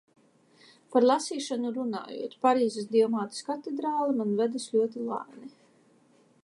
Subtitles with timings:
[0.93, 5.55] Par lasīšanu runājot, "Parīzes Dievmātes katedrāle" man vedas ļoti lēni.